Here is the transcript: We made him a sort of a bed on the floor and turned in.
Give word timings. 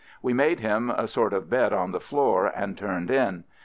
We 0.23 0.33
made 0.33 0.61
him 0.61 0.89
a 0.89 1.07
sort 1.07 1.31
of 1.31 1.43
a 1.43 1.45
bed 1.45 1.73
on 1.73 1.91
the 1.91 1.99
floor 1.99 2.47
and 2.47 2.75
turned 2.75 3.11
in. 3.11 3.43